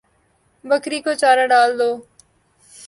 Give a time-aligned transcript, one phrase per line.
[0.65, 1.89] بکری کو چارہ ڈال دو